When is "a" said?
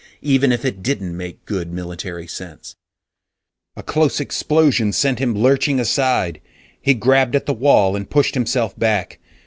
3.75-3.83